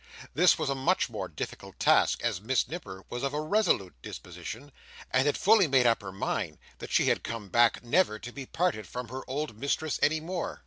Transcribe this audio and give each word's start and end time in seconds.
This 0.33 0.57
was 0.57 0.67
a 0.71 0.73
much 0.73 1.11
more 1.11 1.27
difficult 1.27 1.79
task, 1.79 2.23
as 2.23 2.41
Miss 2.41 2.67
Nipper 2.67 3.03
was 3.11 3.21
of 3.21 3.35
a 3.35 3.39
resolute 3.39 3.93
disposition, 4.01 4.71
and 5.11 5.27
had 5.27 5.37
fully 5.37 5.67
made 5.67 5.85
up 5.85 6.01
her 6.01 6.11
mind 6.11 6.57
that 6.79 6.89
she 6.91 7.05
had 7.09 7.21
come 7.23 7.49
back 7.49 7.83
never 7.83 8.17
to 8.17 8.31
be 8.31 8.47
parted 8.47 8.87
from 8.87 9.09
her 9.09 9.21
old 9.29 9.55
mistress 9.59 9.99
any 10.01 10.19
more. 10.19 10.59